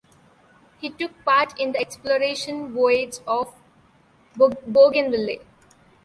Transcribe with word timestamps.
He 0.79 0.89
took 0.89 1.23
part 1.23 1.59
in 1.59 1.73
the 1.73 1.79
exploration 1.79 2.73
voyage 2.73 3.19
of 3.27 3.53
Bougainville. 4.35 5.37